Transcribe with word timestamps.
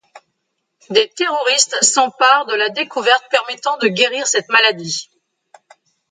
Des 0.89 1.09
terroristes 1.15 1.77
s'emparent 1.83 2.47
de 2.47 2.55
la 2.55 2.69
découverte 2.69 3.23
permettant 3.29 3.77
de 3.77 3.87
guérir 3.87 4.25
cette 4.25 4.49
maladie. 4.49 5.11